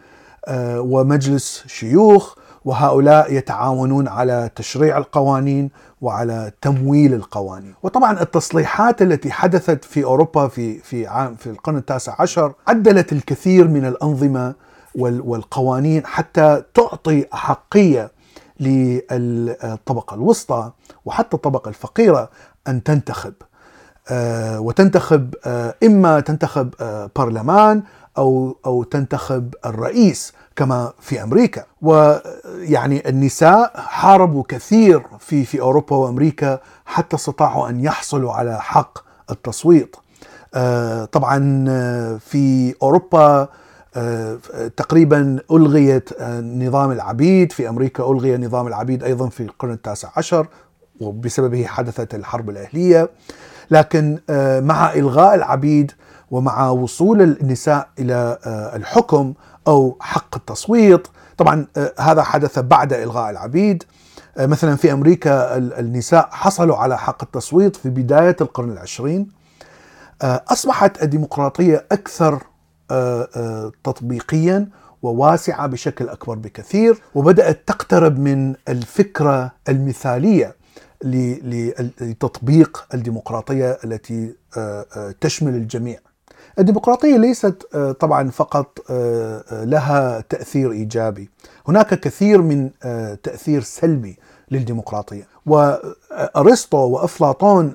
ومجلس 0.79 1.65
شيوخ 1.67 2.35
وهؤلاء 2.65 3.33
يتعاونون 3.33 4.09
على 4.09 4.51
تشريع 4.57 4.99
القوانين 4.99 5.71
وعلى 6.01 6.53
تمويل 6.61 7.15
القوانين. 7.15 7.75
وطبعا 7.83 8.23
التصليحات 8.23 9.03
التي 9.03 9.31
حدثت 9.33 9.85
في 9.85 10.05
أوروبا 10.05 10.49
في 10.49 10.79
في 10.79 11.07
عام 11.07 11.35
في 11.35 11.47
القرن 11.51 11.77
التاسع 11.77 12.15
عشر 12.19 12.53
عدلت 12.67 13.13
الكثير 13.13 13.69
من 13.69 13.85
الأنظمة 13.85 14.55
والقوانين 14.95 16.07
حتى 16.07 16.63
تعطي 16.75 17.27
أحقية 17.35 18.11
للطبقة 18.61 20.15
الوسطى 20.15 20.71
وحتى 21.05 21.37
الطبقة 21.37 21.69
الفقيرة 21.69 22.31
أن 22.69 22.83
تنتخب. 22.83 23.35
آه، 24.11 24.61
وتنتخب 24.61 25.35
آه، 25.45 25.75
إما 25.85 26.21
تنتخب 26.21 26.75
آه، 26.81 27.11
برلمان 27.17 27.83
أو 28.19 28.57
أو 28.67 28.83
تنتخب 28.83 29.55
الرئيس. 29.67 30.33
كما 30.59 30.93
في 31.01 31.23
أمريكا. 31.23 31.65
ويعني 31.83 33.09
النساء 33.09 33.73
حاربوا 33.77 34.45
كثير 34.49 35.03
في 35.19 35.45
في 35.45 35.61
أوروبا 35.61 35.97
وأمريكا 35.97 36.59
حتى 36.87 37.17
استطاعوا 37.17 37.69
أن 37.69 37.81
يحصلوا 37.81 38.33
على 38.33 38.61
حق 38.61 38.99
التصويت. 39.31 39.97
طبعا 41.13 41.39
في 42.19 42.75
أوروبا 42.83 43.49
تقريبا 44.77 45.39
ألغيت 45.51 46.23
نظام 46.43 46.91
العبيد. 46.93 47.53
في 47.53 47.69
أمريكا 47.69 48.11
ألغي 48.11 48.37
نظام 48.37 48.67
العبيد 48.67 49.05
أيضا 49.05 49.29
في 49.29 49.43
القرن 49.43 49.73
التاسع 49.73 50.09
عشر 50.17 50.47
وبسببه 51.01 51.67
حدثت 51.67 52.15
الحرب 52.15 52.51
الأهلية. 52.51 53.11
لكن 53.71 54.19
آه، 54.31 54.61
مع 54.61 54.93
إلغاء 54.95 55.35
العبيد 55.35 55.93
ومع 56.31 56.69
وصول 56.71 57.23
النساء 57.23 57.89
إلى 57.99 58.39
آه، 58.47 58.77
الحكم 58.77 59.35
أو 59.67 59.97
حق 60.01 60.37
التصويت. 60.37 61.09
طبعا 61.37 61.67
آه، 61.77 61.95
هذا 61.99 62.23
حدث 62.23 62.59
بعد 62.59 62.93
إلغاء 62.93 63.31
العبيد. 63.31 63.85
مثلا 64.39 64.77
في 64.77 64.93
أمريكا 64.93 65.57
النساء 65.57 66.29
حصلوا 66.33 66.77
على 66.77 66.99
حق 66.99 67.23
التصويت 67.23 67.77
في 67.77 67.89
بداية 67.91 68.37
القرن 68.41 68.71
العشرين. 68.71 69.29
أصبحت 70.23 71.03
الديمقراطية 71.03 71.87
أكثر 71.93 72.43
تطبيقيا 73.85 74.69
وواسعة 75.03 75.67
بشكل 75.67 76.09
أكبر 76.09 76.35
بكثير 76.35 77.03
وبدأت 77.15 77.69
تقترب 77.69 78.19
من 78.19 78.55
الفكرة 78.69 79.53
المثالية 79.69 80.57
لتطبيق 82.01 82.87
الديمقراطية 82.95 83.79
التي 83.85 84.35
تشمل 85.21 85.55
الجميع. 85.55 85.99
الديمقراطية 86.59 87.17
ليست 87.17 87.67
طبعا 88.01 88.31
فقط 88.31 88.91
لها 89.51 90.21
تأثير 90.21 90.73
إيجابي، 90.73 91.31
هناك 91.69 92.01
كثير 92.01 92.43
من 92.43 92.71
تأثير 93.23 93.63
سلبي 93.63 94.19
للديمقراطية، 94.51 95.27
وأرسطو 95.47 96.79
وأفلاطون 96.79 97.75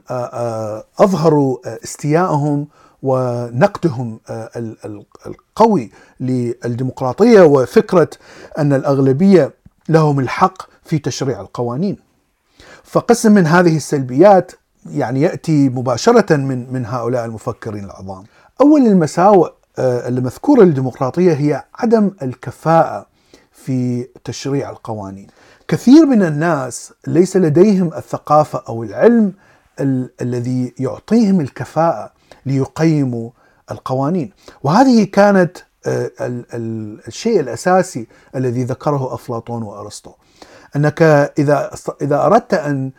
أظهروا 1.00 1.58
استيائهم 1.84 2.68
ونقدهم 3.04 4.20
القوي 5.26 5.92
للديمقراطية 6.20 7.42
وفكرة 7.42 8.10
أن 8.58 8.74
الأغلبية 8.74 9.54
لهم 9.90 10.20
الحق 10.20 10.58
في 10.84 11.00
تشريع 11.00 11.42
القوانين. 11.42 11.98
فقسم 12.84 13.32
من 13.32 13.48
هذه 13.48 13.76
السلبيات 13.76 14.52
يعني 14.92 15.22
يأتي 15.22 15.70
مباشرة 15.70 16.36
من 16.36 16.74
من 16.74 16.86
هؤلاء 16.86 17.26
المفكرين 17.26 17.84
العظام. 17.84 18.24
أول 18.62 18.82
المساوئ 18.82 19.50
المذكورة 19.80 20.64
للديمقراطية 20.64 21.34
هي 21.34 21.64
عدم 21.76 22.12
الكفاءة 22.22 23.06
في 23.52 24.08
تشريع 24.24 24.70
القوانين. 24.70 25.28
كثير 25.68 26.06
من 26.06 26.24
الناس 26.24 26.94
ليس 27.08 27.38
لديهم 27.38 27.94
الثقافة 27.94 28.64
أو 28.70 28.84
العلم 28.84 29.34
ال- 29.80 30.10
الذي 30.22 30.74
يعطيهم 30.80 31.42
الكفاءة 31.42 32.12
ليقيموا 32.46 33.30
القوانين، 33.72 34.32
وهذه 34.64 35.04
كانت 35.04 35.58
الشيء 37.08 37.40
الأساسي 37.40 38.08
الذي 38.36 38.64
ذكره 38.64 39.14
أفلاطون 39.14 39.64
وأرسطو. 39.64 40.12
أنك 40.76 41.02
إذا 41.40 41.72
إذا 42.02 42.26
أردت 42.26 42.54
أن 42.54 42.92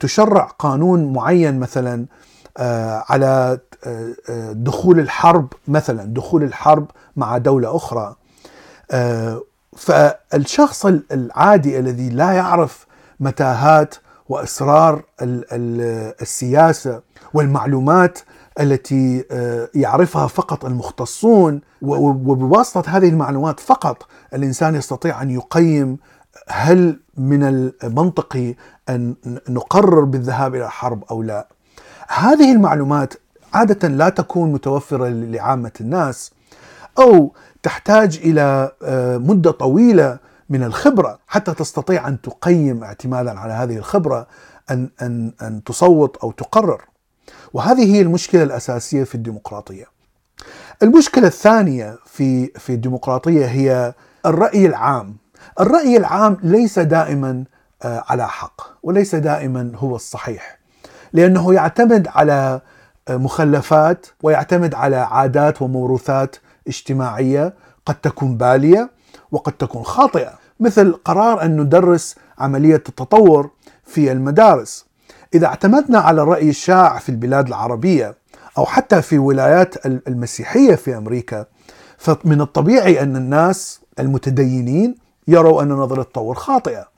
تشرع 0.00 0.44
قانون 0.44 1.12
معين 1.12 1.60
مثلا 1.60 2.06
على 3.08 3.58
دخول 4.52 5.00
الحرب 5.00 5.52
مثلا 5.68 6.04
دخول 6.04 6.42
الحرب 6.42 6.86
مع 7.16 7.38
دولة 7.38 7.76
أخرى 7.76 8.16
فالشخص 9.76 10.86
العادي 11.12 11.78
الذي 11.78 12.08
لا 12.10 12.32
يعرف 12.32 12.86
متاهات 13.20 13.94
واسرار 14.28 15.02
السياسة 16.22 17.02
والمعلومات 17.34 18.18
التي 18.60 19.24
يعرفها 19.74 20.26
فقط 20.26 20.64
المختصون 20.64 21.60
وبواسطة 21.82 22.82
هذه 22.96 23.08
المعلومات 23.08 23.60
فقط 23.60 24.06
الإنسان 24.34 24.74
يستطيع 24.74 25.22
أن 25.22 25.30
يقيم 25.30 25.98
هل 26.48 27.00
من 27.16 27.42
المنطقي 27.84 28.54
أن 28.88 29.14
نقرر 29.48 30.04
بالذهاب 30.04 30.54
إلى 30.54 30.64
الحرب 30.64 31.04
أو 31.10 31.22
لا؟ 31.22 31.48
هذه 32.14 32.52
المعلومات 32.52 33.14
عادة 33.54 33.88
لا 33.88 34.08
تكون 34.08 34.52
متوفرة 34.52 35.08
لعامة 35.08 35.72
الناس 35.80 36.32
أو 36.98 37.34
تحتاج 37.62 38.20
إلى 38.24 38.72
مدة 39.18 39.50
طويلة 39.50 40.18
من 40.50 40.62
الخبرة 40.62 41.18
حتى 41.26 41.54
تستطيع 41.54 42.08
أن 42.08 42.20
تقيم 42.20 42.84
اعتمادا 42.84 43.38
على 43.40 43.52
هذه 43.52 43.76
الخبرة 43.76 44.26
أن 44.70 44.90
أن 45.02 45.32
أن 45.42 45.64
تصوت 45.64 46.16
أو 46.16 46.30
تقرر. 46.30 46.84
وهذه 47.52 47.94
هي 47.94 48.00
المشكلة 48.00 48.42
الأساسية 48.42 49.04
في 49.04 49.14
الديمقراطية. 49.14 49.84
المشكلة 50.82 51.26
الثانية 51.26 51.98
في 52.06 52.46
في 52.46 52.72
الديمقراطية 52.72 53.46
هي 53.46 53.94
الرأي 54.26 54.66
العام. 54.66 55.16
الرأي 55.60 55.96
العام 55.96 56.36
ليس 56.42 56.78
دائما 56.78 57.44
على 57.84 58.28
حق 58.28 58.60
وليس 58.82 59.14
دائما 59.14 59.72
هو 59.76 59.96
الصحيح. 59.96 60.61
لأنه 61.12 61.54
يعتمد 61.54 62.08
على 62.08 62.60
مخلفات 63.10 64.06
ويعتمد 64.22 64.74
على 64.74 64.96
عادات 64.96 65.62
وموروثات 65.62 66.36
اجتماعية 66.68 67.54
قد 67.86 67.94
تكون 67.94 68.36
بالية 68.36 68.90
وقد 69.32 69.52
تكون 69.52 69.82
خاطئة 69.82 70.32
مثل 70.60 70.92
قرار 71.04 71.42
أن 71.42 71.60
ندرس 71.60 72.16
عملية 72.38 72.74
التطور 72.88 73.50
في 73.84 74.12
المدارس. 74.12 74.86
إذا 75.34 75.46
اعتمدنا 75.46 75.98
على 75.98 76.22
الرأي 76.22 76.48
الشائع 76.48 76.98
في 76.98 77.08
البلاد 77.08 77.46
العربية 77.48 78.14
أو 78.58 78.66
حتى 78.66 79.02
في 79.02 79.18
ولايات 79.18 79.86
المسيحية 79.86 80.74
في 80.74 80.96
أمريكا 80.96 81.46
فمن 81.98 82.40
الطبيعي 82.40 83.02
أن 83.02 83.16
الناس 83.16 83.80
المتدينين 83.98 84.94
يروا 85.28 85.62
أن 85.62 85.68
نظريه 85.68 86.02
التطور 86.02 86.34
خاطئة. 86.34 86.88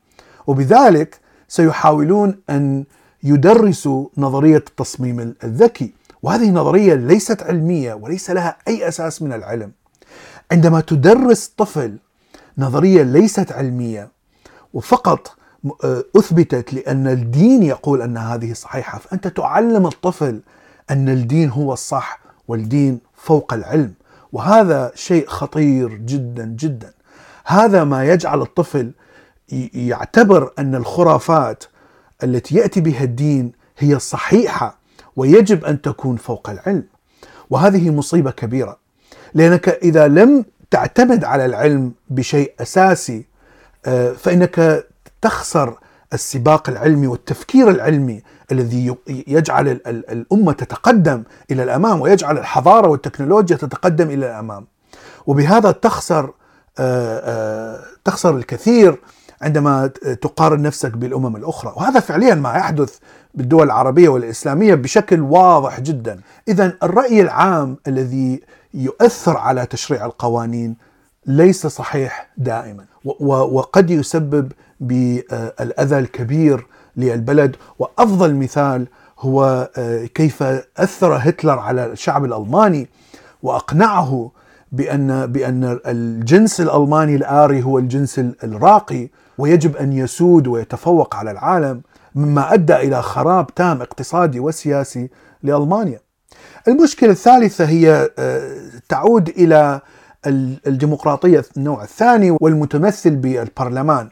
وبذلك 0.46 1.20
سيحاولون 1.48 2.40
أن 2.50 2.85
يدرسوا 3.24 4.06
نظرية 4.18 4.56
التصميم 4.56 5.34
الذكي. 5.44 5.92
وهذه 6.22 6.50
نظرية 6.50 6.94
ليست 6.94 7.42
علمية 7.42 7.94
وليس 7.94 8.30
لها 8.30 8.56
أي 8.68 8.88
أساس 8.88 9.22
من 9.22 9.32
العلم. 9.32 9.72
عندما 10.52 10.80
تدرس 10.80 11.52
طفل 11.56 11.98
نظرية 12.58 13.02
ليست 13.02 13.52
علمية 13.52 14.08
وفقط 14.74 15.37
أثبتت 16.16 16.74
لأن 16.74 17.06
الدين 17.06 17.62
يقول 17.62 18.02
أن 18.02 18.16
هذه 18.16 18.52
صحيحة 18.52 18.98
فأنت 18.98 19.28
تعلم 19.28 19.87
الطفل 19.87 20.40
أن 20.90 21.08
الدين 21.08 21.50
هو 21.50 21.72
الصح 21.72 22.20
والدين 22.48 23.00
فوق 23.14 23.54
العلم. 23.54 23.94
وهذا 24.32 24.92
شيء 24.94 25.26
خطير 25.26 25.94
جدا 25.94 26.44
جدا. 26.44 26.92
هذا 27.46 27.84
ما 27.84 28.04
يجعل 28.04 28.42
الطفل 28.42 28.92
يعتبر 29.74 30.52
أن 30.58 30.74
الخرافات 30.74 31.64
التي 32.22 32.55
يأتي 32.55 32.81
بها 32.81 33.05
الدين 33.05 33.53
هي 33.79 33.94
الصحيحه 33.94 34.79
ويجب 35.16 35.64
أن 35.64 35.83
تكون 35.83 36.16
فوق 36.16 36.50
العلم. 36.50 36.85
وهذه 37.50 37.90
مصيبة 37.90 38.31
كبيرة 38.31 38.77
لأنك 39.35 39.68
إذا 39.68 40.09
لم 40.09 40.44
تعتمد 40.70 41.24
على 41.24 41.44
العلم 41.44 41.92
بشيء 42.11 42.53
أساسي 42.61 43.27
فإنك 44.16 44.87
تخسر 45.22 45.79
السباق 46.12 46.68
العلمي 46.68 47.07
والتفكير 47.07 47.70
العلمي 47.70 48.22
الذي 48.53 48.96
يجعل 49.09 49.68
الأمة 49.87 50.53
تتقدم 50.53 51.22
إلى 51.50 51.62
الأمام 51.62 52.00
ويجعل 52.00 52.38
الحضارة 52.38 52.88
والتكنولوجيا 52.88 53.57
تتقدم 53.57 54.11
إلى 54.11 54.27
الأمام. 54.27 54.66
وبهذا 55.27 55.70
تخسر 55.70 56.33
تخسر 58.05 58.37
الكثير 58.37 59.00
عندما 59.44 59.87
تقارن 60.20 60.62
نفسك 60.62 60.96
بالأمم 60.96 61.37
الأخرى. 61.37 61.72
وهذا 61.76 62.00
فعليا 62.00 62.35
ما 62.35 62.54
يحدث 62.54 62.98
بالدول 63.35 63.66
العربية 63.66 64.09
والإسلامية 64.09 64.74
بشكل 64.74 65.20
واضح 65.20 65.80
جدا. 65.80 66.20
اذا 66.48 66.72
الرأي 66.83 67.20
العام 67.20 67.76
الذي 67.87 68.40
يؤثر 68.74 69.37
على 69.37 69.66
تشريع 69.66 70.04
القوانين 70.07 70.76
ليس 71.26 71.66
صحيح 71.66 72.30
دائما. 72.37 72.85
وقد 73.20 73.90
يسبب 73.90 74.52
بالاذى 74.80 75.98
الكبير 75.98 76.66
للبلد. 76.96 77.57
وأفضل 77.78 78.35
مثال 78.35 78.87
هو 79.20 79.70
كيف 80.14 80.42
أثر 80.76 81.16
هتلر 81.20 81.59
على 81.59 81.87
الشعب 81.87 82.24
الألماني. 82.24 82.88
وأقنعه 83.42 84.30
بأن 84.72 85.26
بأن 85.26 85.78
الجنس 85.87 86.61
الألماني 86.61 87.16
الآري 87.16 87.62
هو 87.62 87.78
الجنس 87.78 88.18
الراقي. 88.18 89.09
ويجب 89.38 89.77
أن 89.77 89.92
يسود 89.92 90.47
ويتفوق 90.47 91.16
على 91.16 91.31
العالم 91.31 91.83
مما 92.14 92.55
أدى 92.55 92.77
إلى 92.77 93.03
خراب 93.03 93.55
تام 93.55 93.83
اقتصادي 93.83 94.40
وسياسي 94.40 95.11
لألمانيا. 95.42 96.01
المشكلة 96.68 97.11
الثالثة 97.11 97.64
هي 97.64 98.11
تعود 98.88 99.29
إلى 99.29 99.81
الديمقراطية 100.66 101.44
النوع 101.57 101.83
الثاني 101.83 102.37
والمتمثل 102.40 103.16
بالبرلمان. 103.16 104.09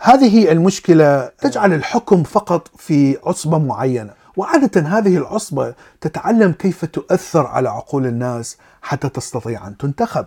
هذه 0.00 0.52
المشكلة 0.52 1.26
تجعل 1.26 1.72
الحكم 1.72 2.22
فقط 2.22 2.70
في 2.76 3.18
عصبة 3.26 3.58
معينة، 3.58 4.10
وعادة 4.36 4.80
هذه 4.80 5.16
العصبة 5.16 5.74
تتعلم 6.00 6.52
كيف 6.52 6.84
تؤثر 6.84 7.46
على 7.46 7.68
عقول 7.68 8.06
الناس 8.06 8.56
حتى 8.82 9.08
تستطيع 9.08 9.66
أن 9.66 9.76
تنتخب. 9.76 10.26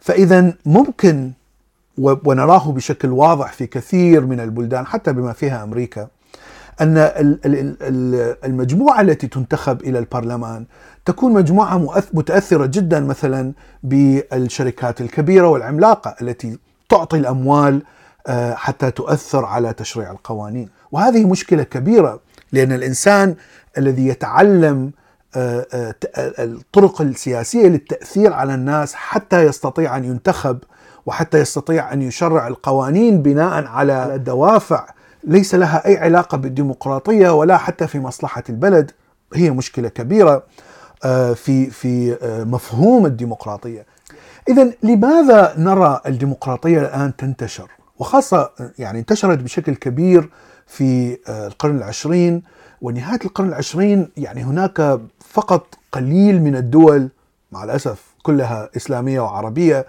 فإذا 0.00 0.52
ممكن 0.66 1.32
ونراه 1.98 2.72
بشكل 2.72 3.08
واضح 3.08 3.52
في 3.52 3.66
كثير 3.66 4.26
من 4.26 4.40
البلدان 4.40 4.86
حتى 4.86 5.12
بما 5.12 5.32
فيها 5.32 5.62
أمريكا 5.64 6.08
أن 6.80 7.10
المجموعة 8.44 9.00
التي 9.00 9.26
تنتخب 9.26 9.80
إلى 9.80 9.98
البرلمان 9.98 10.64
تكون 11.04 11.32
مجموعة 11.32 12.02
متأثرة 12.12 12.66
جدا 12.66 13.00
مثلا 13.00 13.52
بالشركات 13.82 15.00
الكبيرة 15.00 15.48
والعملاقة 15.48 16.16
التي 16.22 16.58
تعطي 16.88 17.16
الأموال 17.16 17.82
حتى 18.54 18.90
تؤثر 18.90 19.44
على 19.44 19.72
تشريع 19.72 20.10
القوانين، 20.10 20.68
وهذه 20.92 21.24
مشكلة 21.24 21.62
كبيرة 21.62 22.20
لأن 22.52 22.72
الإنسان 22.72 23.34
الذي 23.78 24.08
يتعلم 24.08 24.92
الطرق 26.38 27.00
السياسية 27.00 27.66
للتأثير 27.66 28.32
على 28.32 28.54
الناس 28.54 28.94
حتى 28.94 29.46
يستطيع 29.46 29.96
أن 29.96 30.04
ينتخب 30.04 30.58
وحتى 31.06 31.38
يستطيع 31.38 31.92
أن 31.92 32.02
يشرع 32.02 32.48
القوانين 32.48 33.22
بناء 33.22 33.64
على 33.66 34.18
دوافع 34.18 34.86
ليس 35.24 35.54
لها 35.54 35.86
أي 35.86 35.96
علاقة 35.98 36.38
بالديمقراطية 36.38 37.30
ولا 37.30 37.56
حتى 37.56 37.86
في 37.86 37.98
مصلحة 37.98 38.42
البلد 38.48 38.90
هي 39.34 39.50
مشكلة 39.50 39.88
كبيرة 39.88 40.42
في 41.34 41.70
في 41.70 42.16
مفهوم 42.46 43.06
الديمقراطية. 43.06 43.86
إذا 44.48 44.72
لماذا 44.82 45.54
نرى 45.58 46.00
الديمقراطية 46.06 46.80
الآن 46.80 47.16
تنتشر؟ 47.16 47.70
وخاصة 47.98 48.50
يعني 48.78 48.98
انتشرت 48.98 49.38
بشكل 49.38 49.74
كبير 49.74 50.30
في 50.66 51.18
القرن 51.28 51.76
العشرين 51.76 52.42
ونهاية 52.82 53.18
القرن 53.24 53.48
العشرين 53.48 54.08
يعني 54.16 54.44
هناك 54.44 55.00
فقط 55.30 55.66
قليل 55.92 56.42
من 56.42 56.56
الدول 56.56 57.08
مع 57.52 57.64
الأسف 57.64 58.02
كلها 58.22 58.68
إسلامية 58.76 59.20
وعربية 59.20 59.78
آه 59.78 59.84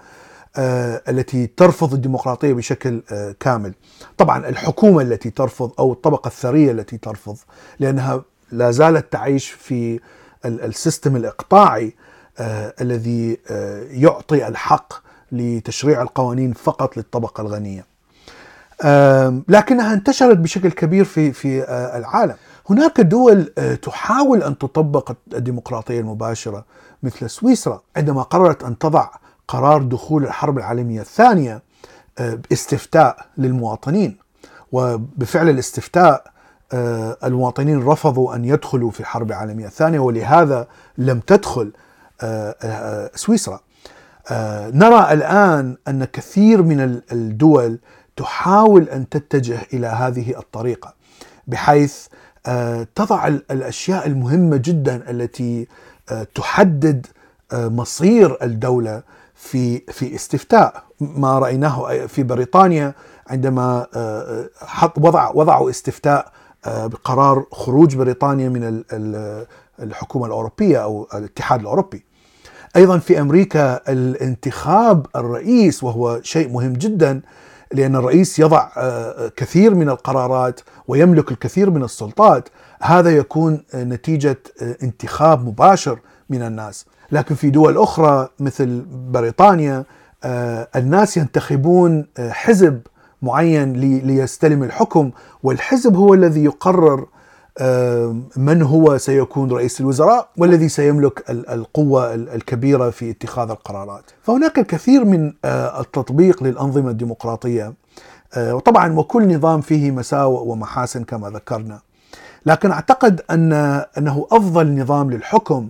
التي 0.59 1.47
ترفض 1.47 1.93
الديمقراطية 1.93 2.53
بشكل 2.53 3.01
آه 3.11 3.35
كامل. 3.39 3.73
طبعا 4.17 4.49
الحكومة 4.49 5.01
التي 5.01 5.29
ترفض 5.29 5.71
أو 5.79 5.93
الطبقة 5.93 6.27
الثرية 6.27 6.71
التي 6.71 6.97
ترفض 6.97 7.37
لأنها 7.79 8.21
لا 8.51 8.71
زالت 8.71 9.13
تعيش 9.13 9.49
في 9.49 9.99
السيستم 10.45 11.15
الإقطاعي 11.15 11.95
آه 12.39 12.73
الذي 12.81 13.37
يعطي 13.91 14.47
الحق 14.47 14.93
لتشريع 15.31 16.01
القوانين 16.01 16.53
فقط 16.53 16.97
للطبقة 16.97 17.41
الغنية. 17.41 17.85
لكنها 19.47 19.93
انتشرت 19.93 20.37
بشكل 20.37 20.71
كبير 20.71 21.05
في 21.05 21.31
في 21.31 21.63
العالم. 21.95 22.35
هناك 22.69 23.01
دول 23.01 23.45
تحاول 23.81 24.43
أن 24.43 24.57
تطبق 24.57 25.11
الديمقراطية 25.33 25.99
المباشرة 25.99 26.65
مثل 27.03 27.29
سويسرا 27.29 27.81
عندما 27.97 28.21
قررت 28.21 28.63
أن 28.63 28.77
تضع 28.77 29.09
قرار 29.47 29.81
دخول 29.81 30.23
الحرب 30.23 30.57
العالمية 30.57 31.01
الثانية 31.01 31.61
باستفتاء 32.19 33.25
للمواطنين 33.37 34.17
وبفعل 34.71 35.49
الاستفتاء 35.49 36.23
المواطنين 37.23 37.83
رفضوا 37.87 38.35
أن 38.35 38.45
يدخلوا 38.45 38.91
في 38.91 38.99
الحرب 38.99 39.29
العالمية 39.29 39.65
الثانية 39.65 39.99
ولهذا 39.99 40.67
لم 40.97 41.19
تدخل 41.19 41.71
سويسرا. 43.15 43.59
نرى 44.73 45.13
الآن 45.13 45.77
أن 45.87 46.05
كثير 46.05 46.61
من 46.61 47.01
الدول 47.11 47.79
تحاول 48.15 48.89
أن 48.89 49.09
تتجه 49.09 49.59
إلى 49.73 49.87
هذه 49.87 50.37
الطريقة 50.39 50.93
بحيث 51.47 52.07
تضع 52.95 53.27
الأشياء 53.27 54.07
المهمة 54.07 54.57
جدا 54.57 55.09
التي 55.11 55.67
تحدد 56.35 57.07
مصير 57.53 58.37
الدولة 58.43 59.03
في 59.37 59.79
في 59.79 60.15
استفتاء 60.15 60.83
ما 60.99 61.39
رأيناه 61.39 62.05
في 62.05 62.23
بريطانيا 62.23 62.93
عندما 63.27 63.87
حط 64.61 64.97
وضع 64.97 65.31
وضعوا 65.33 65.69
استفتاء 65.69 66.31
بقرار 66.67 67.45
خروج 67.51 67.95
بريطانيا 67.95 68.49
من 68.49 68.83
الحكومة 69.79 70.25
الأوروبية 70.25 70.77
أو 70.83 71.07
الاتحاد 71.13 71.59
الأوروبي. 71.59 72.05
أيضا 72.75 72.97
في 72.97 73.21
أمريكا 73.21 73.91
الانتخاب 73.91 75.05
الرئيس 75.15 75.83
وهو 75.83 76.19
شيء 76.21 76.49
مهم 76.49 76.73
جدا 76.73 77.21
لأن 77.73 77.95
الرئيس 77.95 78.39
يضع 78.39 78.69
كثير 79.35 79.75
من 79.75 79.89
القرارات 79.89 80.59
ويملك 80.87 81.31
الكثير 81.31 81.69
من 81.69 81.83
السلطات 81.83 82.49
هذا 82.81 83.17
يكون 83.17 83.63
نتيجة 83.73 84.37
انتخاب 84.83 85.47
مباشر 85.47 85.99
من 86.29 86.41
الناس 86.41 86.85
لكن 87.11 87.35
في 87.35 87.49
دول 87.49 87.77
أخرى 87.77 88.29
مثل 88.39 88.85
بريطانيا 89.11 89.83
الناس 90.75 91.17
ينتخبون 91.17 92.05
حزب 92.19 92.81
معين 93.21 93.73
ليستلم 94.03 94.63
الحكم 94.63 95.11
والحزب 95.43 95.95
هو 95.95 96.13
الذي 96.13 96.43
يقرر 96.43 97.05
من 98.37 98.61
هو 98.61 98.97
سيكون 98.97 99.51
رئيس 99.51 99.81
الوزراء 99.81 100.29
والذي 100.37 100.69
سيملك 100.69 101.29
القوة 101.29 102.13
الكبيرة 102.13 102.89
في 102.89 103.09
اتخاذ 103.09 103.49
القرارات. 103.49 104.03
فهناك 104.23 104.59
الكثير 104.59 105.05
من 105.05 105.33
التطبيق 105.45 106.43
للأنظمة 106.43 106.89
الديمقراطية 106.89 107.73
وطبعا 108.37 108.93
وكل 108.93 109.35
نظام 109.35 109.61
فيه 109.61 109.91
مساوئ 109.91 110.41
ومحاسن 110.47 111.03
كما 111.03 111.29
ذكرنا. 111.29 111.79
لكن 112.45 112.71
أعتقد 112.71 113.21
أن 113.31 113.53
أنه 113.97 114.27
أفضل 114.31 114.79
نظام 114.81 115.11
للحكم 115.11 115.69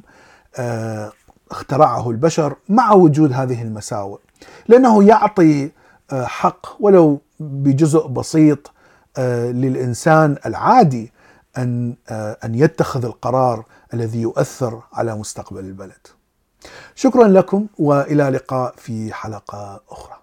اخترعه 1.52 2.10
البشر 2.10 2.56
مع 2.70 2.94
وجود 2.94 3.34
هذه 3.34 3.62
المساوئ 3.62 4.20
لأنه 4.68 5.04
يعطي 5.04 5.72
حق 6.12 6.68
ولو 6.80 7.22
بجزء 7.40 8.08
بسيط 8.08 8.72
للإنسان 9.18 10.38
العادي 10.46 11.12
أن 11.58 11.96
أن 12.44 12.56
يتخذ 12.56 13.06
القرار 13.06 13.66
الذي 13.94 14.22
يؤثر 14.22 14.82
على 14.94 15.16
مستقبل 15.16 15.60
البلد. 15.60 16.08
شكرا 16.96 17.28
لكم 17.28 17.68
وإلى 17.80 18.24
لقاء 18.24 18.74
في 18.78 19.14
حلقة 19.14 19.82
أخرى. 19.90 20.16